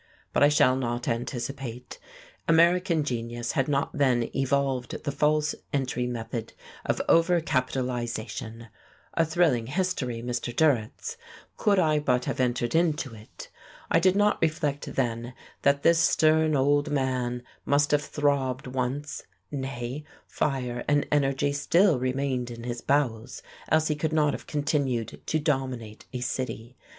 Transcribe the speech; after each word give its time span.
But 0.33 0.41
I 0.41 0.49
shall 0.49 0.75
not 0.75 1.07
anticipate. 1.07 1.99
American 2.47 3.03
genius 3.03 3.51
had 3.51 3.67
not 3.67 3.95
then 3.95 4.31
evolved 4.35 5.03
the 5.03 5.11
false 5.11 5.53
entry 5.71 6.07
method 6.07 6.53
of 6.83 6.99
overcapitalization. 7.07 8.69
A 9.13 9.23
thrilling 9.23 9.67
history, 9.67 10.23
Mr. 10.23 10.55
Durrett's, 10.55 11.17
could 11.55 11.77
I 11.77 11.99
but 11.99 12.25
have 12.25 12.39
entered 12.39 12.73
into 12.73 13.13
it. 13.13 13.51
I 13.91 13.99
did 13.99 14.15
not 14.15 14.39
reflect 14.41 14.95
then 14.95 15.35
that 15.61 15.83
this 15.83 15.99
stern 15.99 16.55
old 16.55 16.89
man 16.89 17.43
must 17.63 17.91
have 17.91 18.01
throbbed 18.01 18.65
once; 18.65 19.21
nay, 19.51 20.03
fire 20.25 20.83
and 20.87 21.05
energy 21.11 21.53
still 21.53 21.99
remained 21.99 22.49
in 22.49 22.63
his 22.63 22.81
bowels, 22.81 23.43
else 23.69 23.87
he 23.89 23.95
could 23.95 24.13
not 24.13 24.33
have 24.33 24.47
continued 24.47 25.21
to 25.27 25.37
dominate 25.37 26.07
a 26.11 26.21
city. 26.21 26.75